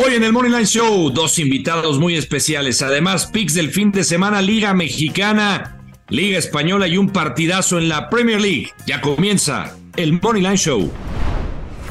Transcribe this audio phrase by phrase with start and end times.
[0.00, 2.82] Hoy en el Morning Line Show, dos invitados muy especiales.
[2.82, 5.76] Además, picks del fin de semana, Liga Mexicana,
[6.08, 8.70] Liga Española y un partidazo en la Premier League.
[8.86, 10.88] Ya comienza el Money Line Show.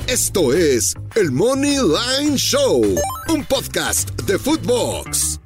[0.08, 2.82] Esto es el Money Line Show,
[3.28, 5.42] un podcast de Footbox.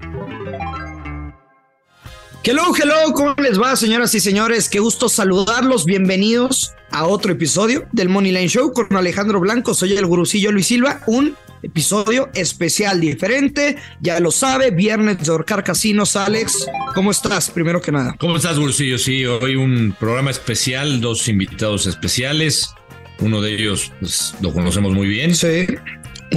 [2.43, 4.69] Hello, hello, ¿cómo les va, señoras y señores?
[4.69, 5.85] Qué gusto saludarlos.
[5.85, 9.73] Bienvenidos a otro episodio del Money Line Show con Alejandro Blanco.
[9.73, 11.01] Soy el gurucillo Luis Silva.
[11.07, 13.77] Un episodio especial diferente.
[13.99, 16.15] Ya lo sabe, viernes de Orcar Casinos.
[16.15, 17.49] Alex, ¿cómo estás?
[17.51, 18.15] Primero que nada.
[18.19, 18.97] ¿Cómo estás, gurucillo?
[18.97, 22.73] Sí, hoy un programa especial, dos invitados especiales.
[23.19, 25.35] Uno de ellos pues, lo conocemos muy bien.
[25.35, 25.67] Sí.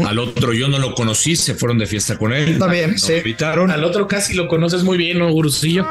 [0.06, 2.58] Al otro yo no lo conocí, se fueron de fiesta con él.
[2.58, 3.14] También, Nos sí.
[3.14, 3.70] invitaron.
[3.70, 5.86] Al otro casi lo conoces muy bien, ¿no, Gurusillo?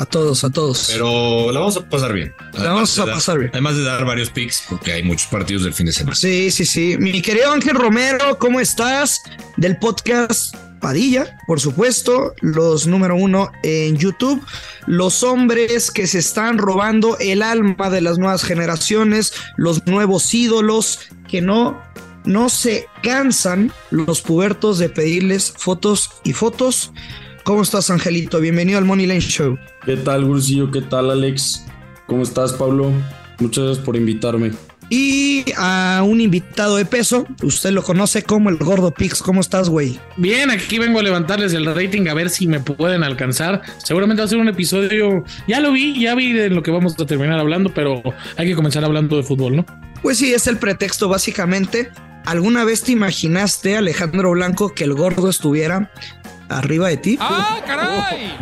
[0.00, 0.90] A todos, a todos.
[0.92, 2.32] Pero la vamos a pasar bien.
[2.52, 3.50] La vamos a dar- pasar bien.
[3.52, 6.14] Además de dar varios picks, porque hay muchos partidos del fin de semana.
[6.14, 6.96] Sí, sí, sí.
[7.00, 9.20] Mi querido Ángel Romero, ¿cómo estás?
[9.56, 14.40] Del podcast Padilla, por supuesto, los número uno en YouTube,
[14.86, 21.00] los hombres que se están robando el alma de las nuevas generaciones, los nuevos ídolos
[21.26, 21.82] que no,
[22.24, 26.92] no se cansan los pubertos de pedirles fotos y fotos.
[27.48, 28.40] ¿Cómo estás, Angelito?
[28.40, 29.58] Bienvenido al Money Lane Show.
[29.86, 30.70] ¿Qué tal, Gursillo?
[30.70, 31.64] ¿Qué tal, Alex?
[32.06, 32.92] ¿Cómo estás, Pablo?
[33.38, 34.52] Muchas gracias por invitarme.
[34.90, 39.22] Y a un invitado de peso, usted lo conoce como el Gordo Pix.
[39.22, 39.98] ¿Cómo estás, güey?
[40.18, 43.62] Bien, aquí vengo a levantarles el rating a ver si me pueden alcanzar.
[43.82, 45.24] Seguramente va a ser un episodio.
[45.46, 48.02] Ya lo vi, ya vi de lo que vamos a terminar hablando, pero
[48.36, 49.66] hay que comenzar hablando de fútbol, ¿no?
[50.02, 51.90] Pues sí, es el pretexto básicamente.
[52.28, 55.90] ¿Alguna vez te imaginaste, Alejandro Blanco, que el gordo estuviera
[56.48, 57.18] arriba de ti?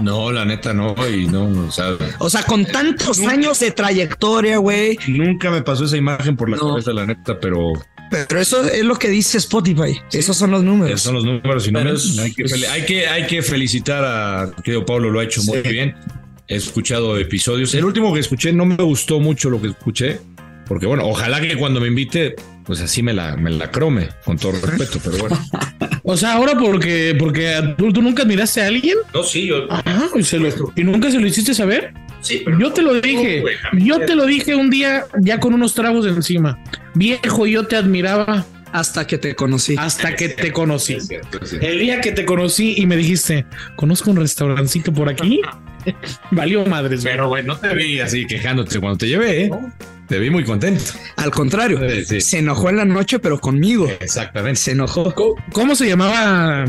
[0.00, 4.58] No, la neta no, y no, o sea, O sea, con tantos años de trayectoria,
[4.58, 4.98] güey.
[5.08, 6.68] nunca me pasó esa imagen por la No.
[6.70, 7.72] cabeza, la neta, pero
[8.10, 9.98] Pero eso es lo que dice Spotify.
[10.12, 10.90] Esos son los números.
[10.90, 14.84] esos son los números y es- hay, que, hay, que, hay que felicitar a querido
[14.86, 15.68] Pablo, lo ha hecho muy Sí.
[15.68, 15.94] bien.
[16.48, 17.74] He escuchado episodios.
[17.74, 20.20] El último que escuché no me gustó mucho lo que escuché,
[20.68, 24.38] porque bueno, ojalá que cuando me invite, pues así me la, me la crome, con
[24.38, 25.36] todo respeto, pero bueno.
[26.02, 29.66] O sea, ahora porque, porque tú, tú nunca admiraste a alguien No, sí, yo.
[29.70, 31.92] Ajá, y, se lo- y nunca se lo hiciste saber.
[32.20, 36.06] Sí, Yo te lo dije, yo te lo dije un día ya con unos tragos
[36.06, 36.58] encima.
[36.94, 39.76] Viejo, yo te admiraba Hasta que te conocí.
[39.78, 40.94] hasta que te conocí.
[40.94, 41.56] Es cierto, sí.
[41.60, 45.40] El día que te conocí y me dijiste, conozco un restaurancito por aquí,
[46.32, 47.02] valió madres.
[47.04, 49.50] Pero, güey, no te vi así quejándote cuando te llevé, ¿eh?
[50.08, 50.84] Te vi muy contento.
[51.16, 52.20] Al contrario, Sí, sí.
[52.20, 53.88] se enojó en la noche, pero conmigo.
[54.00, 54.60] Exactamente.
[54.60, 55.12] Se enojó.
[55.14, 56.64] ¿Cómo, cómo se llamaba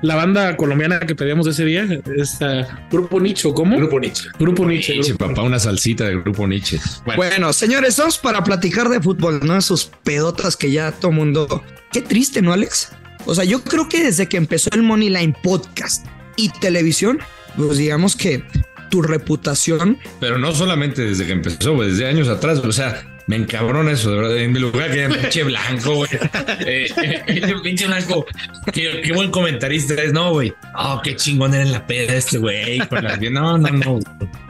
[0.00, 1.86] la banda colombiana que pedíamos ese día?
[2.16, 3.76] Esta, Grupo Nicho, ¿cómo?
[3.76, 4.28] Grupo Nietzsche.
[4.38, 4.94] Grupo Nietzsche.
[4.94, 6.78] Nietzsche, Grupo- papá, una salsita del grupo Nietzsche.
[7.04, 9.56] Bueno, Bueno, señores, vamos para platicar de fútbol, ¿no?
[9.56, 11.62] Esos pedotas que ya todo mundo.
[11.92, 12.90] Qué triste, ¿no, Alex?
[13.26, 16.06] O sea, yo creo que desde que empezó el Money Line Podcast
[16.36, 17.18] y televisión,
[17.56, 18.42] pues digamos que
[18.88, 19.98] tu reputación.
[20.20, 22.58] pero no solamente desde que empezó, desde años atrás.
[22.58, 24.36] O sea, me encabrona eso, de verdad.
[24.38, 26.10] En mi lugar que era pinche blanco, güey.
[26.60, 28.26] Eh, eh, pinche blanco.
[28.72, 30.52] Qué, qué buen comentarista es, no, güey.
[30.76, 32.78] Oh, qué chingón era en la peda este güey.
[33.30, 34.00] No, no, no.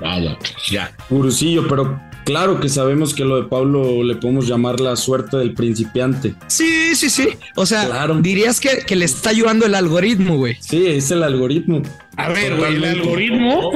[0.00, 0.36] Vaya,
[0.70, 0.90] ya.
[1.10, 5.54] Gursillo, pero claro que sabemos que lo de Pablo le podemos llamar la suerte del
[5.54, 6.34] principiante.
[6.46, 7.30] Sí, sí, sí.
[7.56, 8.20] O sea, Claro.
[8.20, 10.58] dirías que, que le está ayudando el algoritmo, güey.
[10.60, 11.80] Sí, es el algoritmo.
[12.18, 13.70] A ver, güey, el algoritmo.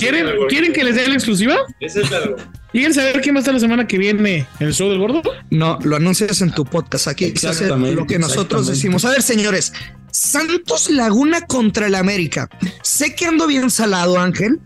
[0.00, 1.56] ¿Quieren, ¿Quieren que les dé la exclusiva?
[2.72, 5.20] ¿Quieren saber quién va a estar la semana que viene en el show del gordo?
[5.50, 7.06] No, lo anuncias en tu podcast.
[7.08, 9.04] Aquí Exactamente, lo que nosotros decimos.
[9.04, 9.72] A ver, señores,
[10.10, 12.48] Santos Laguna contra el América.
[12.82, 14.60] Sé que ando bien salado, Ángel.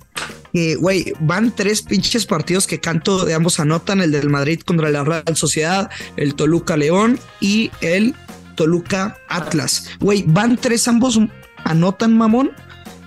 [0.58, 4.90] Que, güey, van tres pinches partidos que canto de ambos anotan: el del Madrid contra
[4.90, 8.16] la Real Sociedad, el Toluca León y el
[8.56, 9.88] Toluca Atlas.
[10.00, 11.20] Güey, van tres ambos
[11.62, 12.50] anotan, mamón,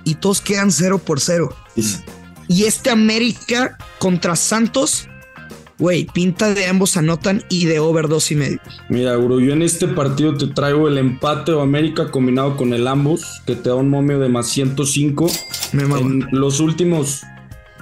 [0.06, 1.54] y todos quedan cero por cero.
[2.48, 5.10] Y este América contra Santos,
[5.78, 8.62] güey, pinta de ambos anotan y de over dos y medio.
[8.88, 12.88] Mira, Guru, yo en este partido te traigo el empate o América combinado con el
[12.88, 15.30] ambos, que te da un momio de más 105.
[15.74, 15.84] Me.
[15.84, 17.24] En los últimos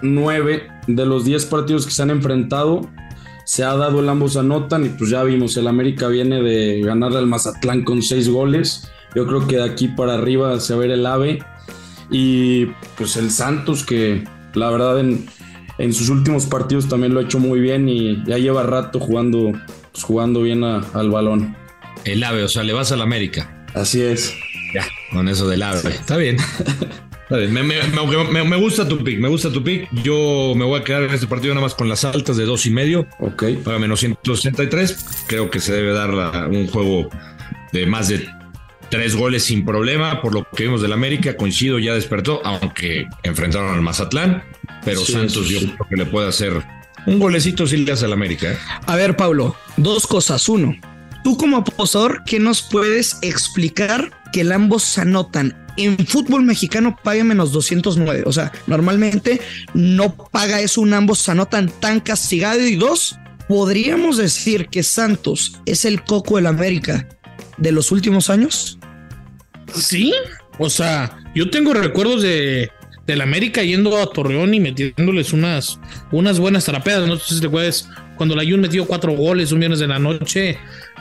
[0.02, 2.90] nueve de los 10 partidos que se han enfrentado,
[3.46, 7.18] se ha dado el ambos anotan y pues ya vimos, el América viene de ganarle
[7.18, 8.90] al Mazatlán con seis goles.
[9.16, 11.40] Yo creo que de aquí para arriba se va a ver el AVE.
[12.12, 12.66] Y
[12.98, 14.24] pues el Santos que
[14.54, 15.26] la verdad en,
[15.78, 19.52] en sus últimos partidos también lo ha hecho muy bien y ya lleva rato jugando,
[19.92, 21.56] pues, jugando bien a- al balón.
[22.06, 23.66] El ave, o sea, le vas al América.
[23.76, 24.34] Así es.
[24.74, 25.80] Ya, con eso del ave.
[25.90, 26.38] Está bien.
[27.30, 29.88] Me, me- me- me- me gusta tu pick, me gusta tu pick.
[30.04, 32.66] Yo me voy a quedar en este partido nada más con las altas de dos
[32.66, 33.08] y medio.
[33.20, 33.44] Ok.
[33.64, 35.06] Para menos 163.
[35.28, 37.10] Creo que se debe dar la- un juego
[37.72, 38.28] de más de
[38.90, 43.76] tres goles sin problema, por lo que vimos del América, coincido, ya despertó, aunque enfrentaron
[43.76, 44.44] al Mazatlán,
[44.84, 46.64] pero Sí, Santos sí, yo creo que le puede hacer
[47.06, 48.52] un golecito si le hace al América.
[48.52, 48.58] ¿eh?
[48.88, 50.50] A ver, Pablo, dos cosas.
[50.50, 50.76] Uno,
[51.24, 55.56] tú como apostador, ¿qué nos puedes explicar que el ambos se anotan?
[55.80, 58.24] En fútbol mexicano paga menos 209.
[58.26, 59.40] O sea, normalmente
[59.74, 62.60] no paga eso un ambos anotan tan castigado.
[62.68, 63.18] Y dos,
[63.48, 67.08] podríamos decir que Santos es el coco del América
[67.58, 68.78] de los últimos años.
[69.74, 70.14] Sí,
[70.58, 72.70] o sea, yo tengo recuerdos de
[73.10, 75.80] del América yendo a Torreón y metiéndoles unas,
[76.12, 77.08] unas buenas trapeadas.
[77.08, 79.98] No sé si te acuerdas cuando la Jun metió cuatro goles un viernes de la
[79.98, 80.60] noche.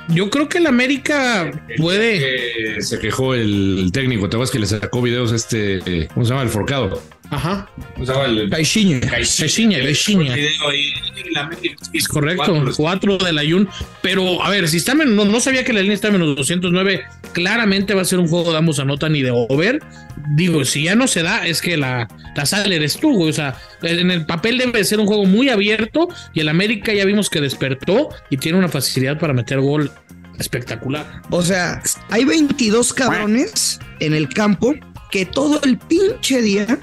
[0.08, 2.76] Yo creo que el América puede.
[2.76, 6.42] Eh, se quejó el, técnico, te acuerdas que le sacó videos este, ¿cómo se llama?
[6.42, 7.02] El forcado.
[7.30, 7.68] Ajá.
[7.94, 8.24] ¿Cómo se llama?
[8.24, 9.00] El, Caixinha.
[9.00, 10.34] Caixinha, Caixinha.
[11.92, 13.68] Es correcto, cuatro de la Jun.
[14.02, 16.36] Pero, a ver, si está menos, no, no sabía que la línea está en menos
[16.36, 17.04] 209.
[17.32, 19.82] Claramente va a ser un juego de ambos anotan y de over.
[20.34, 23.30] Digo, si ya no se da, es que la, la sale eres tú, güey.
[23.30, 26.08] O sea, en el papel debe ser un juego muy abierto.
[26.32, 29.90] Y el América ya vimos que despertó y tiene una facilidad para meter gol
[30.38, 31.22] espectacular.
[31.30, 34.74] O sea, hay 22 cabrones en el campo
[35.10, 36.78] que todo el pinche día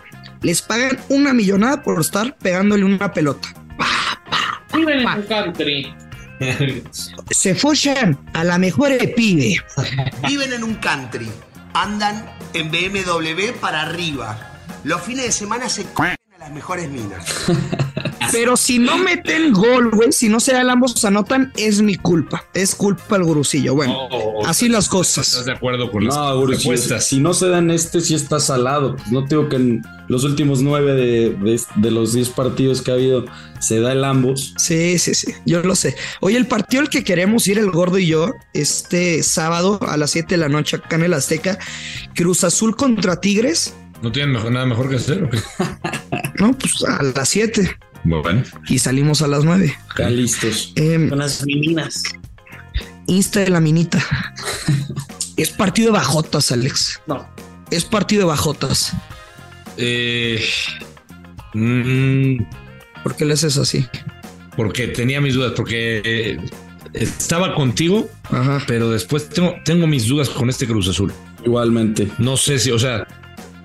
[0.46, 3.50] les pagan una millonada por estar pegándole una pelota.
[7.32, 9.58] Se follan a la mejor pibe.
[10.28, 11.32] Viven en un country,
[11.74, 14.38] andan en BMW para arriba.
[14.84, 15.84] Los fines de semana se
[16.46, 17.26] las mejores minas.
[18.32, 21.96] Pero si no meten gol, güey, si no se da el ambos anotan, es mi
[21.96, 22.46] culpa.
[22.54, 23.76] Es culpa del gurusillo.
[23.76, 23.96] Bueno,
[24.46, 25.46] así las ¿Estás cosas.
[25.46, 27.06] de acuerdo con las No, Guru, si, respuestas?
[27.08, 28.96] si no se dan este, sí está salado.
[28.96, 32.82] Pues no te digo que en los últimos nueve de, de- de los diez partidos
[32.82, 33.26] que ha habido
[33.60, 34.54] se da el ambos.
[34.58, 35.96] Sí, sí, sí, yo lo sé.
[36.20, 40.12] Oye, el partido al que queremos ir el gordo y yo, este sábado a las
[40.12, 41.58] 7 de la noche acá en el Azteca,
[42.16, 43.74] Cruz Azul contra Tigres.
[44.02, 45.24] ¿No tienen mejor- nada mejor que hacer?
[45.24, 45.40] o qué?
[46.40, 49.74] No, pues a las 7 Bueno, y salimos a las 9.
[49.98, 50.74] Ya listos.
[50.76, 52.04] Em, Con las meninas.
[53.08, 54.04] Insta de la minita.
[55.38, 57.02] es partido de bajotas, Alex.
[57.08, 57.26] No.
[57.72, 58.92] Es partido de bajotas.
[59.78, 60.44] eh,
[61.54, 62.38] mm,
[63.04, 63.86] ¿Por qué le haces así?
[64.58, 66.38] porque tenía mis dudas, porque eh,
[66.94, 68.62] estaba contigo, Ajá.
[68.68, 71.12] pero después tengo, tengo mis dudas con este Cruz Azul.
[71.46, 72.08] Igualmente.
[72.20, 73.06] No sé si, o sea,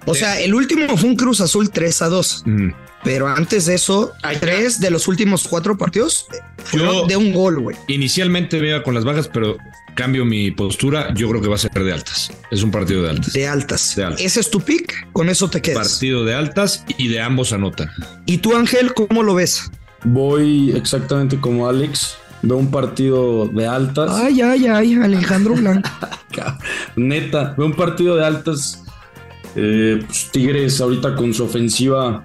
[0.06, 2.43] O sea, el último fue un Cruz Azul 3 a 2.
[2.47, 2.69] mm,
[3.02, 6.26] Pero antes de eso, tres de los últimos cuatro partidos
[6.64, 7.75] fueron Yo- de un gol, güey.
[7.88, 9.56] inicialmente veía con las bajas, pero
[9.94, 11.12] cambio mi postura.
[11.14, 12.31] Yo creo que va a ser de altas.
[12.50, 13.32] Es un partido de altas.
[13.32, 13.97] De altas.
[13.97, 14.20] De altas.
[14.20, 15.88] Ese es tu pick, con eso te quedas.
[15.93, 17.91] Partido de altas y de ambos anotan.
[18.26, 19.70] ¿Y tú, Ángel, cómo lo ves?
[20.05, 22.17] Voy exactamente como Alex.
[22.43, 24.11] Veo un partido de altas.
[24.14, 25.88] Ay, ay, ay, Alejandro Blanco.
[26.97, 28.79] Neta, veo un partido de altas.
[29.56, 32.25] Eh, pues, Tigres ahorita con su ofensiva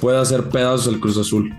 [0.00, 1.54] puede hacer pedazos el Cruz Azul.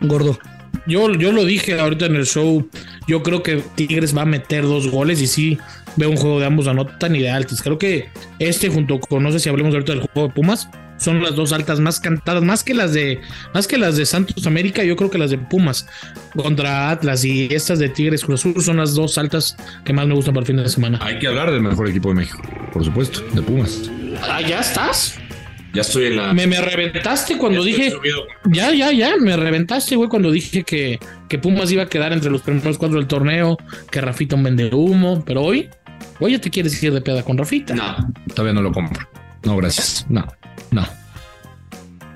[0.00, 0.38] Gordo.
[0.86, 2.68] Yo, yo lo dije ahorita en el show.
[3.06, 5.58] Yo creo que Tigres va a meter dos goles y sí
[5.96, 7.62] veo un juego de ambos anotan y de altas.
[7.62, 8.08] Creo que
[8.38, 11.52] este, junto con, no sé si hablemos ahorita del juego de Pumas, son las dos
[11.52, 13.20] altas más cantadas, más que las de,
[13.54, 14.84] más que las de Santos América.
[14.84, 15.86] Yo creo que las de Pumas
[16.36, 20.14] contra Atlas y estas de Tigres Cruz Azul son las dos altas que más me
[20.14, 20.98] gustan para el fin de semana.
[21.02, 22.42] Hay que hablar del mejor equipo de México,
[22.72, 23.90] por supuesto, de Pumas.
[24.22, 25.18] Ah, ya estás.
[25.72, 26.32] Ya estoy en la.
[26.32, 27.92] Me, me reventaste cuando dije.
[28.50, 32.30] Ya, ya, ya, me reventaste, güey, cuando dije que, que Pumas iba a quedar entre
[32.30, 33.56] los primeros cuatro del torneo,
[33.90, 35.68] que Rafita un vende humo, pero hoy,
[36.18, 37.74] hoy ya te quieres ir de peda con Rafita.
[37.74, 39.08] No, todavía no lo compro.
[39.44, 40.06] No, gracias.
[40.08, 40.26] No,
[40.72, 40.86] no.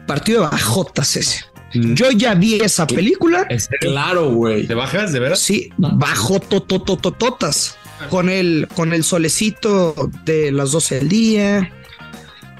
[0.06, 1.44] Partido de bajotas ese.
[1.72, 3.48] Yo ya vi esa película.
[3.80, 4.66] Claro, güey.
[4.66, 5.40] ¿Te bajas de veras?
[5.40, 7.78] Sí, bajo totototototas.
[8.10, 11.72] Con el, con el solecito de las 12 del día.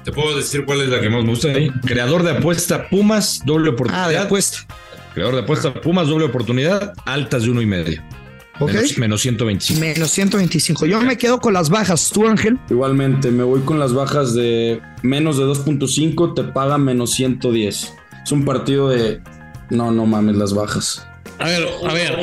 [0.05, 1.69] Te puedo decir cuál es la que más me gusta ahí.
[1.85, 4.23] Creador de apuesta Pumas, doble Ah, de oportunidad.
[4.23, 4.57] apuesta.
[5.13, 8.01] Creador de apuesta Pumas, doble oportunidad, altas de uno y medio.
[8.59, 8.71] Ok.
[8.71, 9.81] Menos, menos 125.
[9.81, 10.85] Menos 125.
[10.85, 12.09] Yo me quedo con las bajas.
[12.13, 12.57] ¿Tú, Ángel?
[12.69, 17.93] Igualmente, me voy con las bajas de menos de 2.5, te paga menos 110.
[18.23, 19.19] Es un partido de...
[19.71, 21.05] No, no mames, las bajas.
[21.39, 22.15] A ver, a ver.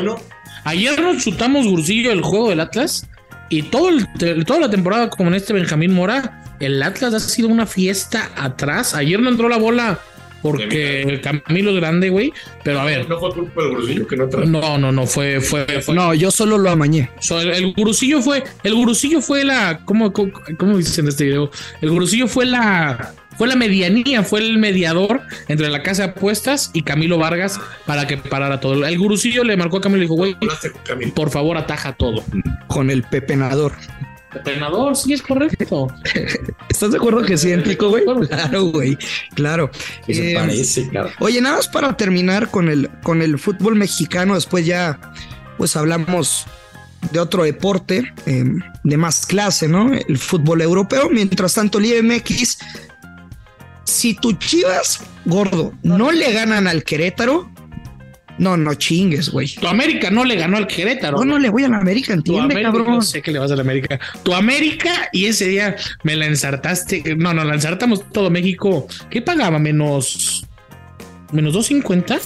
[0.65, 3.09] Ayer nos chutamos Gursillo el juego del Atlas
[3.51, 4.07] y todo el,
[4.47, 8.95] toda la temporada como en este Benjamín Mora, el Atlas ha sido una fiesta atrás.
[8.95, 10.01] Ayer no entró la bola
[10.43, 12.33] porque el Camilo es grande, güey.
[12.65, 15.65] Pero a ver, No fue culpa del Grusillo que no no, no, no, fue, fue,
[15.83, 17.11] fue No, yo solo lo amañé.
[17.21, 21.25] So, el, el gurusillo fue, el gurusillo fue la, ¿cómo, cómo, cómo dicen en este
[21.25, 21.51] video?
[21.81, 26.71] El gurusillo fue la, fue la medianía, fue el mediador entre la casa de apuestas
[26.75, 28.85] y Camilo Vargas para que parara todo.
[28.85, 30.37] El gurusillo le marcó a Camilo y dijo, güey,
[31.15, 32.25] por favor ataja todo.
[32.67, 33.73] Con el pepenador.
[34.35, 35.89] Entrenador, sí, es correcto.
[36.69, 38.05] ¿Estás de acuerdo que sí, Enrico, güey?
[38.29, 38.99] Claro, güey.
[39.35, 39.71] Claro.
[40.07, 41.13] se Eh, parece, cabrón.
[41.21, 44.99] Oye, nada más para terminar con el, con el fútbol mexicano, después ya
[45.59, 46.47] pues hablamos
[47.11, 48.45] de otro deporte eh,
[48.85, 49.93] de más clase, ¿no?
[49.93, 51.11] El fútbol europeo.
[51.11, 52.59] Mientras tanto, Liga MX,
[53.85, 57.52] si tu Chivas, gordo, no le ganan al Querétaro,
[58.39, 59.49] no, no chingues, güey.
[59.55, 61.19] Tu América no le ganó al Querétaro.
[61.19, 62.95] No, no le voy a la América, Tu entiende, América, cabrón.
[62.97, 64.01] yo sé que le vas a la América.
[64.23, 67.15] Tu América y ese día me la ensartaste.
[67.17, 68.87] No, no, la ensartamos todo México.
[69.11, 69.59] ¿Qué pagaba?
[69.59, 70.45] Menos.
[71.33, 72.19] Menos 250.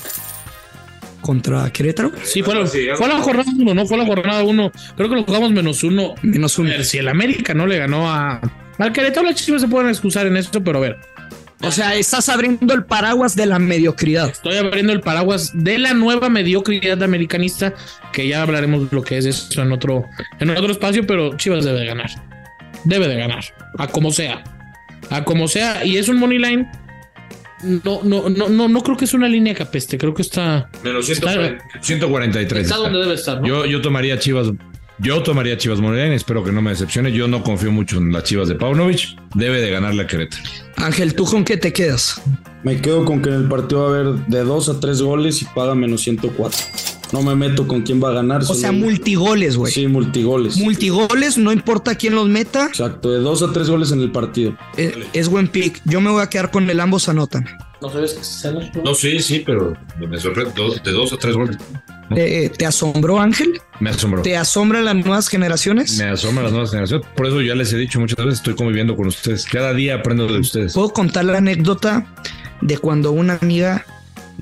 [1.20, 4.70] Contra Querétaro, Sí, fue la, fue la jornada uno, no fue la jornada uno.
[4.96, 6.14] Creo que lo jugamos menos uno.
[6.22, 6.70] menos A uno.
[6.70, 8.40] ver, si el América no le ganó a.
[8.78, 10.98] Al Querétaro, las chivas se pueden excusar en esto, pero a ver.
[11.66, 14.28] O sea, estás abriendo el paraguas de la mediocridad.
[14.30, 17.74] Estoy abriendo el paraguas de la nueva mediocridad americanista,
[18.12, 20.04] que ya hablaremos lo que es eso en otro,
[20.40, 22.10] en otro espacio, pero Chivas debe de ganar.
[22.84, 23.44] Debe de ganar.
[23.78, 24.44] A como sea.
[25.10, 25.84] A como sea.
[25.84, 26.70] Y es un money line.
[27.62, 29.96] No, no, no, no, no creo que es una línea capeste.
[29.98, 30.68] Creo que está.
[30.84, 32.62] Menos Está- 143.
[32.62, 32.76] Está está.
[32.76, 33.40] donde debe estar.
[33.40, 33.46] ¿no?
[33.46, 34.48] Yo, yo tomaría Chivas.
[34.98, 37.12] Yo tomaría Chivas Monterrey, espero que no me decepcione.
[37.12, 39.16] Yo no confío mucho en las Chivas de Paunovic.
[39.34, 40.42] Debe de ganar la Querétaro.
[40.76, 42.20] Ángel, ¿tú con qué te quedas?
[42.62, 45.42] Me quedo con que en el partido va a haber de 2 a 3 goles
[45.42, 46.58] y paga menos 104.
[47.12, 48.42] No me meto con quién va a ganar.
[48.42, 49.70] O sea, multigoles, güey.
[49.72, 50.56] Sí, multigoles.
[50.56, 54.56] Multigoles, no importa quién los meta, Exacto, de 2 a 3 goles en el partido.
[54.76, 55.80] eh, es buen pick.
[55.84, 57.46] Yo me voy a quedar con el ambos anotan.
[57.82, 58.52] No sabes que se.
[58.82, 60.52] No, sí, sí, pero me sorprende.
[60.56, 61.56] Dos- de dos a tres goles.
[62.14, 63.60] Eh, ¿Te asombró, Ángel?
[63.80, 64.22] Me asombró.
[64.22, 65.98] ¿Te asombran las nuevas generaciones?
[65.98, 67.06] Me asombra las nuevas generaciones.
[67.16, 69.44] Por eso ya les he dicho muchas veces, estoy conviviendo con ustedes.
[69.44, 70.72] Cada día aprendo de ustedes.
[70.74, 72.06] Puedo contar la anécdota
[72.60, 73.84] de cuando una amiga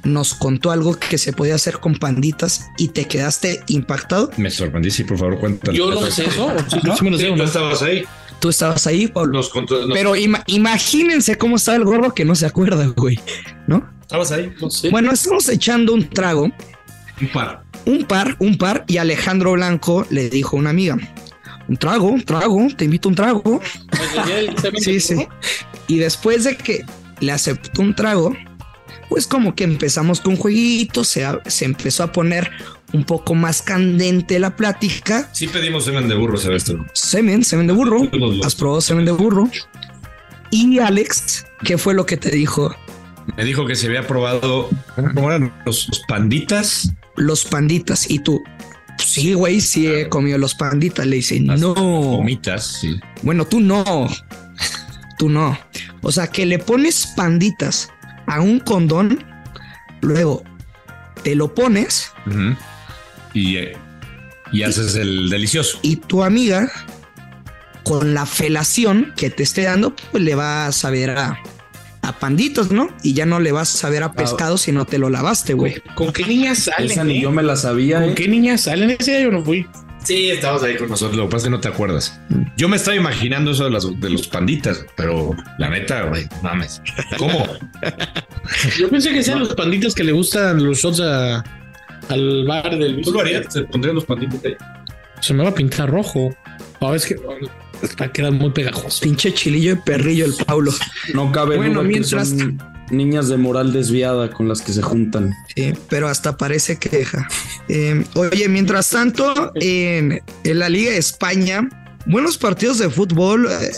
[0.03, 4.31] nos contó algo que se podía hacer con panditas y te quedaste impactado.
[4.37, 5.77] Me sorprendí, sí, por favor, cuéntalo.
[5.77, 6.53] Yo no sé eso.
[6.69, 6.97] Sí, ¿No?
[6.97, 7.45] sí me lo sé, ¿o no?
[7.45, 8.05] estabas ahí.
[8.41, 9.33] Tú estabas ahí, Pablo.
[9.39, 9.87] Nos contó.
[9.87, 13.19] nos- Pero ima- imagínense cómo estaba el gordo que no se acuerda, güey.
[13.67, 13.89] ¿No?
[14.03, 14.53] estabas ahí.
[14.61, 14.91] No sé.
[14.91, 16.51] Bueno, estamos echando un trago,
[17.21, 17.65] Un par.
[17.87, 20.97] un par, un par, y Alejandro Blanco le dijo a una amiga:
[21.69, 23.61] Un trago, un trago, te invito a un trago.
[24.79, 25.27] Sí, sí.
[25.87, 26.85] Y después de que
[27.21, 28.35] le aceptó un trago,
[29.09, 32.51] pues como que empezamos con jueguitos, se, se empezó a poner
[32.93, 35.29] un poco más candente la plática.
[35.33, 36.87] Sí pedimos semen de burro, Sebastián.
[36.95, 38.09] Semen, semen de burro.
[38.45, 39.49] Has probado semen de burro.
[40.51, 42.75] Y Alex, ¿qué fue lo que te dijo?
[43.37, 44.69] Me dijo que se había probado.
[44.97, 46.93] ¿Cómo eran los, los panditas?
[47.17, 48.11] Los panditas.
[48.11, 48.43] Y tú,
[48.99, 51.07] sí, güey, sí he comido los panditas.
[51.07, 51.75] Le dice, Las no.
[51.75, 53.01] Gomitas, sí.
[53.23, 54.09] Bueno, tú no.
[55.19, 55.59] Tú no.
[56.03, 57.91] O sea, que le pones panditas
[58.27, 59.25] a un condón,
[60.01, 60.43] luego
[61.23, 62.57] te lo pones Ujú.
[63.33, 63.77] Y, eh,
[64.53, 65.79] y haces el delicioso.
[65.83, 66.71] y tu amiga,
[67.85, 71.39] con la felación que te esté dando, pues le va a saber a,
[72.05, 72.89] a panditos, ¿no?
[73.03, 75.83] Y ya no le vas a saber a pescado si no te lo lavaste, güey.
[75.95, 76.91] ¿Con qué niñas salen?
[76.91, 77.21] Esa ni eh?
[77.23, 78.15] yo me la sabía, ¿Con eh.
[78.15, 78.91] qué niñas salen?
[78.91, 79.67] Ese día yo no fui.
[80.05, 81.17] Sí, estabas ahí con nosotros.
[81.17, 82.21] Lo que pasa es que no te acuerdas.
[82.59, 86.83] Yo me estaba imaginando eso de, las, de los panditas, pero la neta, güey, mames.
[87.17, 87.47] ¿Cómo?
[88.79, 91.43] Yo pensé que sean los panditos que le gustan los shots a-
[92.11, 93.49] al bar del ¿Tú lo harías?
[93.49, 94.55] ¿Te pondrías los panditas ahí?
[95.21, 96.37] Se me va a pintar rojo.
[96.81, 97.17] A es que
[97.91, 99.01] está quedando muy pegajoso.
[99.03, 100.73] Pinche chilillo y perrillo el Paulo.
[101.15, 104.83] No cabe Bueno, duda mientras- que son niñas de moral desviada con las que se
[104.83, 105.33] juntan.
[105.55, 107.27] Sí, pero hasta parece queja.
[107.69, 111.67] Eh, oye, mientras tanto, en, en la Liga de España,
[112.07, 113.47] buenos partidos de fútbol.
[113.51, 113.71] eh,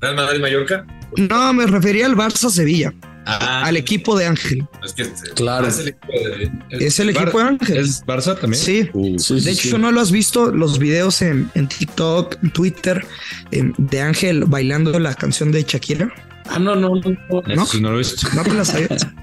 [0.00, 0.86] ¿Real Madrid Mallorca?
[1.16, 2.92] no, me refería al Barça Sevilla,
[3.26, 4.66] Ah, al equipo de Ángel.
[4.84, 5.66] es que Claro.
[5.66, 7.76] Es el equipo de, Es el equipo de Ángel.
[7.78, 8.62] ¿Es Barça también?
[8.62, 8.90] Sí.
[8.92, 9.78] Uh, Sí, De sí, hecho, sí.
[9.78, 10.50] ¿no lo has visto?
[10.52, 13.06] Los videos en, en TikTok, en Twitter,
[13.50, 16.12] de Ángel bailando la canción de Shakira.
[16.46, 17.02] Ah, no, no, no.
[17.30, 17.42] no.
[17.54, 17.66] ¿no?
[17.66, 18.28] sí, no lo he visto.
[18.34, 19.06] ¿No te la sabías?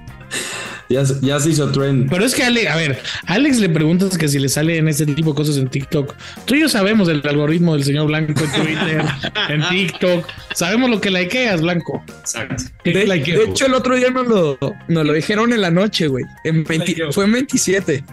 [0.91, 2.09] Ya, se- ya se hizo trend.
[2.09, 5.29] Pero es que Ale, a ver, Alex le preguntas que si le salen ese tipo
[5.31, 6.13] de cosas en TikTok.
[6.45, 9.05] Tú y yo sabemos el algoritmo del señor Blanco en Twitter,
[9.49, 10.25] en TikTok.
[10.53, 12.03] Sabemos lo que likeas, Blanco.
[12.19, 12.63] Exacto.
[12.83, 13.39] ¿Qué De, likeo?
[13.39, 14.57] de hecho, el otro día nos lo,
[14.87, 16.25] nos lo dijeron en la noche, güey.
[16.43, 17.11] En 20 Likeo.
[17.13, 18.03] fue en 27.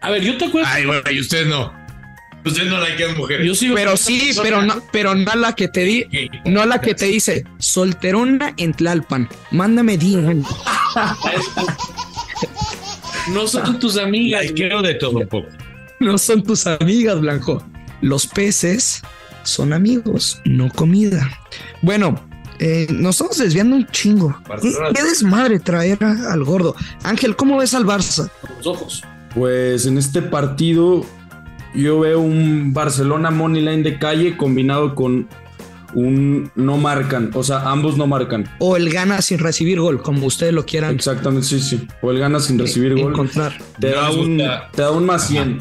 [0.00, 0.68] a ver, yo te acuerdo.
[0.70, 1.72] Ay, güey, y usted no.
[2.46, 3.46] Usted no likean mujeres.
[3.46, 3.74] Yo sigo.
[3.74, 6.04] Pero sí, pero no, pero no a la que te di,
[6.44, 9.30] no a la que te dice solterona en Tlalpan.
[9.50, 10.20] Mándame 10.
[13.32, 14.44] No son tus amigas.
[14.46, 15.48] Likeo de todo un poco.
[16.00, 17.62] No son tus amigas, Blanco.
[18.00, 19.02] Los peces
[19.44, 21.26] son amigos, no comida.
[21.82, 22.20] Bueno,
[22.58, 24.36] eh, nos estamos desviando un chingo.
[24.42, 24.90] ¿Qué, Barcelona.
[24.94, 26.74] qué desmadre traer a- al gordo?
[27.02, 28.30] Ángel, ¿cómo ves al Barça?
[28.58, 29.04] Los ojos.
[29.34, 31.04] Pues en este partido
[31.74, 35.28] yo veo un Barcelona money line de calle combinado con
[35.94, 38.48] un no marcan, o sea, ambos no marcan.
[38.58, 40.94] O el gana sin recibir gol, como ustedes lo quieran.
[40.94, 41.86] Exactamente, sí, sí.
[42.02, 43.12] O el gana sin recibir gol.
[43.12, 43.56] Encontrar.
[43.80, 44.38] Te, da un,
[44.72, 45.60] te da un más 100.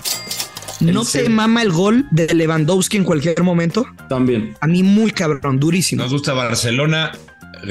[0.82, 3.86] ¿No te mama el gol de Lewandowski en cualquier momento?
[4.10, 4.58] También.
[4.60, 6.04] A mí muy cabrón, durísimo.
[6.04, 7.12] Nos gusta Barcelona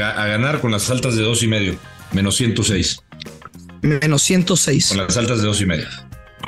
[0.00, 1.76] a ganar con las altas de dos y medio,
[2.12, 3.02] menos 106.
[3.83, 4.88] Menos 106.
[4.88, 5.87] Con las altas de dos y medio.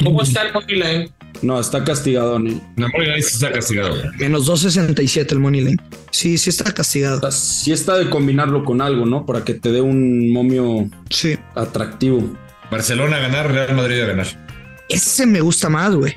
[0.03, 1.13] ¿Cómo está el money line?
[1.43, 2.51] No, está castigado, ¿no?
[2.77, 3.97] No, money line sí está castigado.
[4.19, 5.77] Menos 267 el money line.
[6.11, 7.19] Sí, sí está castigado.
[7.19, 9.27] O sea, sí está de combinarlo con algo, ¿no?
[9.27, 11.37] Para que te dé un momio Sí.
[11.55, 12.35] atractivo.
[12.71, 14.27] Barcelona a ganar, Real Madrid a ganar.
[14.89, 16.15] Ese me gusta más, güey.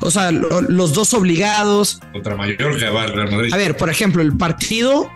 [0.00, 2.00] O sea, lo- los dos obligados.
[2.12, 3.52] Contra Mallorca va el Real Madrid.
[3.52, 5.10] A ver, por ejemplo, el partido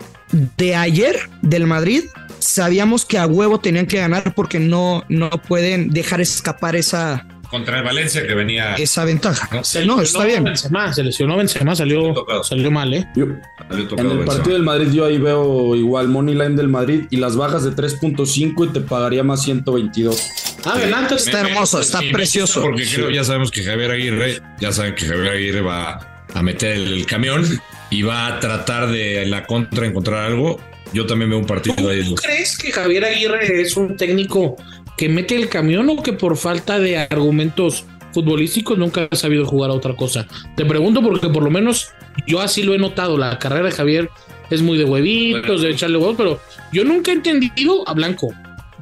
[0.57, 2.03] de ayer del Madrid,
[2.39, 7.77] sabíamos que a huevo tenían que ganar porque no, no pueden dejar escapar esa, Contra
[7.77, 8.73] el Valencia que venía.
[8.73, 9.47] esa ventaja.
[9.51, 10.43] No, Se No, lesionó está bien.
[10.43, 13.07] Benzema, se lesionó Benzema, salió, salió mal, ¿eh?
[13.15, 13.27] Yo,
[13.69, 14.25] salió en el Benzema.
[14.25, 17.71] partido del Madrid yo ahí veo igual money line del Madrid y las bajas de
[17.75, 20.31] 3.5 y te pagaría más 122.
[20.65, 21.13] Adelante.
[21.15, 22.61] Está Me- hermoso, me- está me precioso.
[22.63, 26.71] Porque creo, ya sabemos que Javier Aguirre, ya saben que Javier Aguirre va a meter
[26.71, 27.45] el, el camión
[27.91, 30.59] y va a tratar de en la contra encontrar algo.
[30.91, 32.03] Yo también veo un partido ahí.
[32.07, 34.55] ¿Tú crees que Javier Aguirre es un técnico
[34.97, 39.71] que mete el camión o que por falta de argumentos futbolísticos nunca ha sabido jugar
[39.71, 40.27] a otra cosa?
[40.55, 41.89] Te pregunto porque por lo menos
[42.27, 43.17] yo así lo he notado.
[43.17, 44.09] La carrera de Javier
[44.49, 46.39] es muy de huevitos, de echarle huevos, pero
[46.71, 48.33] yo nunca he entendido a Blanco.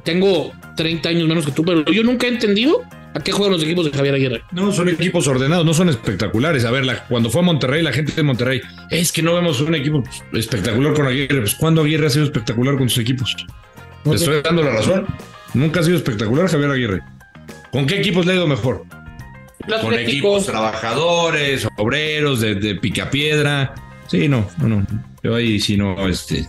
[0.04, 2.82] Tengo 30 años menos que tú, pero yo nunca he entendido
[3.14, 4.42] a qué juegan los equipos de Javier Aguirre.
[4.52, 6.64] No, son equipos ordenados, no son espectaculares.
[6.64, 9.60] A ver, la- cuando fue a Monterrey, la gente de Monterrey, es que no vemos
[9.60, 10.02] un equipo
[10.32, 11.40] espectacular con Aguirre.
[11.40, 13.36] Pues, ¿cuándo Aguirre ha sido espectacular con sus equipos?
[14.02, 15.06] Te estoy dando la razón.
[15.54, 17.02] Nunca ha sido espectacular Javier Aguirre.
[17.70, 18.84] ¿Con qué equipos le ha ido mejor?
[19.80, 23.74] Con equipos trabajadores, obreros, de, de picapiedra.
[24.08, 24.86] Sí, no, no, no.
[25.22, 26.46] Yo ahí sí no, este.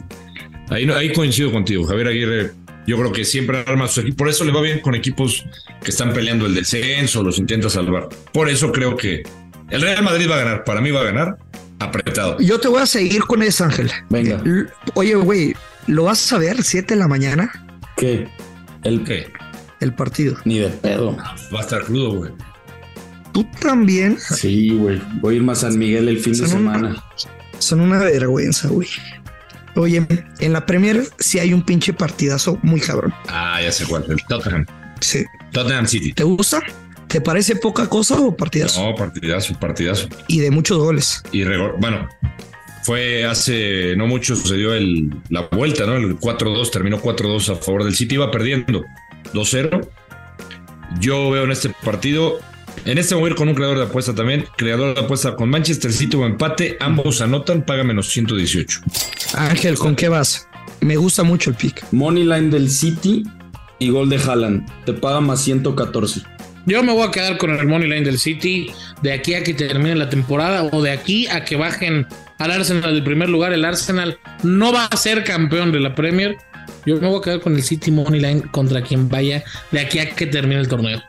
[0.70, 1.86] Ahí, no, ahí coincido contigo.
[1.86, 2.52] Javier Aguirre,
[2.88, 4.18] yo creo que siempre arma sus equipos.
[4.18, 5.46] Por eso le va bien con equipos
[5.84, 8.10] que están peleando el descenso, los intenta salvar.
[8.32, 9.24] Por eso creo que
[9.70, 10.64] el Real Madrid va a ganar.
[10.64, 11.38] Para mí va a ganar
[11.80, 12.40] apretado.
[12.40, 13.92] Yo te voy a seguir con ese, Ángel.
[14.10, 14.42] Venga.
[14.96, 15.54] Oye, güey,
[15.88, 17.52] ¿lo vas a ver 7 de la mañana?
[17.96, 18.28] ¿Qué?
[18.84, 19.32] El ¿Qué?
[19.80, 20.36] El partido.
[20.46, 21.16] Ni de pedo.
[21.54, 22.32] Va a estar crudo, güey.
[23.34, 24.18] Tú también.
[24.20, 25.02] Sí, güey.
[25.22, 27.04] Voy a irme a San Miguel el fin de Son semana.
[27.60, 28.88] Son una vergüenza, güey.
[29.76, 30.06] Oye,
[30.40, 33.14] en la Premier sí hay un pinche partidazo muy cabrón.
[33.28, 34.06] Ah, ya sé cuál.
[34.08, 34.66] El Tottenham.
[35.00, 35.26] Sí.
[35.52, 36.14] Tottenham City.
[36.14, 36.62] ¿Te gusta?
[37.08, 38.84] ¿Te parece poca cosa o partidazo?
[38.88, 40.08] No, partidazo, partidazo.
[40.28, 41.24] Y de muchos goles.
[41.32, 42.08] y regor- bueno,
[42.84, 45.96] fue hace no mucho sucedió el, la vuelta, ¿no?
[45.96, 48.84] El 4-2, terminó 4-2 a favor del City, iba perdiendo
[49.34, 49.88] 2-0.
[51.00, 52.40] Yo veo en este partido,
[52.86, 55.50] en este voy a ir con un creador de apuesta también, creador de apuesta con
[55.50, 58.82] Manchester City o empate, ambos anotan, paga menos 118.
[59.36, 60.48] Ángel, ¿con qué vas?
[60.82, 61.86] Me gusta mucho el pick.
[61.92, 63.24] Money line del City
[63.80, 64.70] y gol de Haaland.
[64.86, 66.22] Te paga más 114.
[66.66, 69.54] Yo me voy a quedar con el money line del City de aquí a que
[69.54, 72.08] termine la temporada o de aquí a que bajen
[72.44, 73.54] al Arsenal del primer lugar.
[73.54, 76.36] El Arsenal no va a ser campeón de la Premier.
[76.86, 80.00] Yo me voy a quedar con el City money line contra quien vaya de aquí
[80.00, 81.02] a que termine el torneo.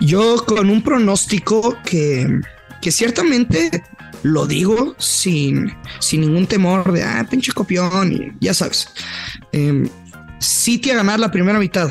[0.00, 2.40] Yo con un pronóstico que,
[2.82, 3.84] que ciertamente
[4.24, 8.88] lo digo sin, sin ningún temor de, ah, pinche copión, y ya sabes.
[9.52, 9.88] Em,
[10.40, 11.90] City a ganar la primera mitad.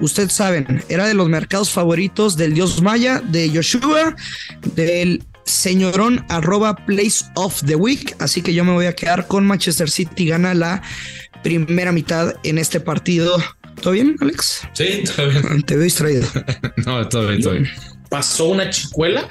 [0.00, 4.14] Ustedes saben, era de los mercados favoritos del dios Maya, de Joshua,
[4.74, 8.14] del señorón arroba place of the week.
[8.18, 10.26] Así que yo me voy a quedar con Manchester City.
[10.26, 10.82] Gana la
[11.42, 13.36] primera mitad en este partido.
[13.80, 14.62] ¿Todo bien, Alex?
[14.74, 15.62] Sí, todo bien.
[15.62, 16.26] Te veo distraído.
[16.84, 17.68] No, todo bien, todo bien.
[18.08, 19.28] ¿Pasó una chicuela?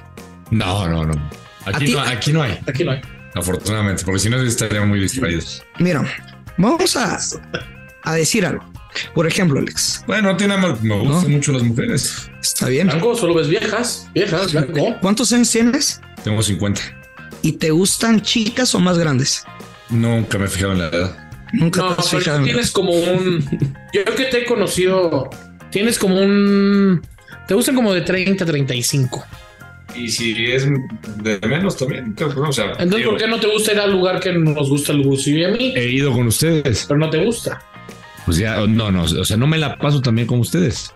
[0.51, 1.30] No, no, no.
[1.65, 3.01] Aquí, no, aquí no hay, Aquí no hay.
[3.34, 5.63] afortunadamente, porque si no estaríamos muy distraídos.
[5.80, 6.04] Mira,
[6.58, 7.17] vamos a,
[8.04, 8.63] a decir algo.
[9.13, 11.38] Por ejemplo, Alex, Bueno, no tiene nada mal, me gustan No.
[11.38, 12.30] mucho las mujeres.
[12.41, 12.88] está bien.
[12.88, 14.08] Blanco, solo ves viejas.
[14.13, 14.95] Viejas, Blanco.
[15.01, 15.99] ¿Cuántos años tienes?
[16.26, 16.82] Tengo 50.
[17.44, 19.46] ¿Y te gustan chicas o más grandes?
[19.92, 21.30] Nunca me he fijado en la edad.
[21.54, 23.48] Nunca No, te has pero tienes como un.
[23.94, 25.30] Yo que te he conocido.
[25.70, 27.06] Tienes como un.
[27.48, 29.24] Te gustan como de 30 a 35.
[29.96, 33.74] Y si es de menos también, o sea, Entonces, digo, ¿por qué no te gusta
[33.74, 35.74] ir al lugar que nos gusta el Lucio y a mí?
[35.76, 36.86] he ido con ustedes.
[36.88, 37.62] Pero no te gusta.
[38.26, 40.92] Pues ya, no, no, o sea, no me la paso también con ustedes.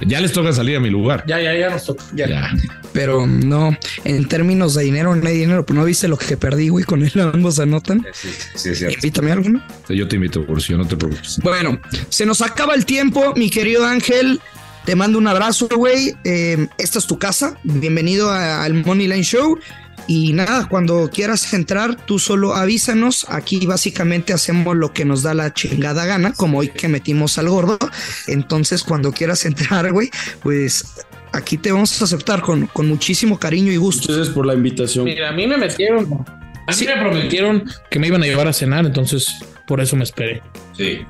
[0.00, 1.24] Ya les toca salir a mi lugar.
[1.26, 2.04] Ya, ya, ya nos toca.
[2.14, 2.28] Ya.
[2.28, 2.50] Ya.
[2.92, 5.64] Pero no, en términos de dinero no hay dinero.
[5.64, 8.06] Pero no viste lo que perdí, güey, con él ambos anotan.
[8.12, 8.96] Sí, sí, es cierto.
[8.96, 9.62] Invítame a alguno.
[9.88, 11.38] Yo te invito, por si no te preocupes.
[11.42, 14.40] Bueno, se nos acaba el tiempo, mi querido Ángel.
[14.84, 16.14] Te mando un abrazo, güey.
[16.24, 17.56] Eh, esta es tu casa.
[17.62, 19.58] Bienvenido al Money Line Show.
[20.06, 23.26] Y nada, cuando quieras entrar, tú solo avísanos.
[23.28, 27.48] Aquí básicamente hacemos lo que nos da la chingada gana, como hoy que metimos al
[27.48, 27.78] gordo.
[28.26, 30.10] Entonces, cuando quieras entrar, güey,
[30.42, 30.84] pues
[31.32, 34.02] aquí te vamos a aceptar con, con muchísimo cariño y gusto.
[34.02, 35.04] Muchas gracias por la invitación.
[35.04, 36.24] Mira, a mí me metieron.
[36.66, 39.26] A mí me prometieron que me iban a llevar a cenar, entonces
[39.66, 40.42] por eso me esperé.
[40.74, 41.00] Sí.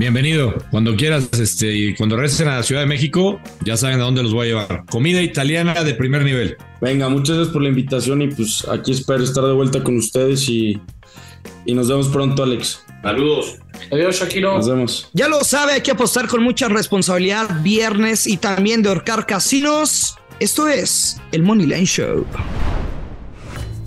[0.00, 0.54] Bienvenido.
[0.70, 4.22] Cuando quieras, este, y cuando regresen a la Ciudad de México, ya saben a dónde
[4.22, 4.84] los voy a llevar.
[4.90, 6.56] Comida italiana de primer nivel.
[6.80, 10.48] Venga, muchas gracias por la invitación y pues aquí espero estar de vuelta con ustedes
[10.48, 10.80] y,
[11.66, 12.82] y nos vemos pronto, Alex.
[13.02, 13.58] Saludos.
[13.92, 14.56] Adiós, Shakiro.
[14.56, 15.10] Nos vemos.
[15.12, 20.16] Ya lo sabe, hay que apostar con mucha responsabilidad viernes y también de horcar casinos.
[20.38, 22.24] Esto es el Money Line Show.